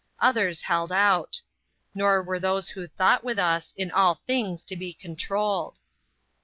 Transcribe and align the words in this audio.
Others 0.19 0.63
held 0.63 0.91
out. 0.91 1.41
Nor 1.93 2.23
were 2.23 2.39
those 2.39 2.69
who 2.69 2.87
thought 2.87 3.23
with 3.23 3.37
us, 3.37 3.71
in 3.77 3.91
all 3.91 4.15
things 4.15 4.63
to 4.63 4.75
be 4.75 4.93
controlled. 4.95 5.77